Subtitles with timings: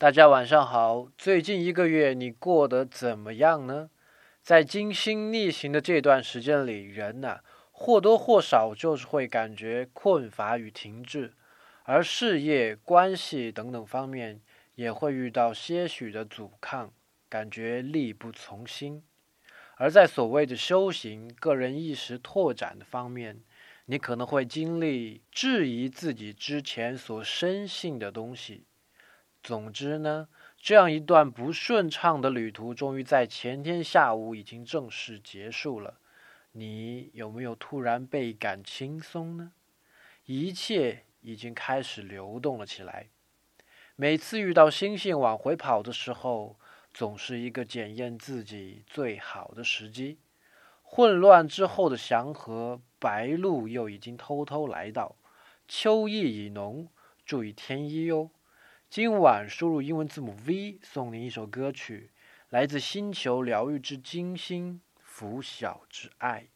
[0.00, 3.90] 大家晚上好，最近一个月你过得怎么样呢？
[4.40, 7.40] 在金星逆行的这段时间里，人呐
[7.72, 11.32] 或多或少就是会感觉困乏与停滞，
[11.82, 14.40] 而事业、关系等等方面
[14.76, 16.92] 也会遇到些许的阻抗，
[17.28, 19.02] 感觉力不从心。
[19.74, 23.40] 而在所谓的修行、个人意识拓展的方面，
[23.86, 28.62] 你可能会经历质疑自己之前所深信的东西。
[29.48, 30.28] 总之呢，
[30.58, 35.98] 这样一段不顺畅的旅途，终于在前天下午已经正式结束了。
[36.52, 39.52] 你有没有突然倍感轻松呢？
[40.26, 43.08] 一切已经开始流动了起来。
[43.96, 46.58] 每次遇到星星往回跑的时候，
[46.92, 50.18] 总是一个检验自己最好的时机。
[50.82, 55.16] 混乱之后的祥和，白露又已经偷偷来到，
[55.66, 56.88] 秋意已浓，
[57.24, 58.30] 注意添衣哟。
[58.90, 62.10] 今晚输入英文字母 V，送您一首歌曲，
[62.48, 66.48] 来自星球疗愈之金星拂晓之爱。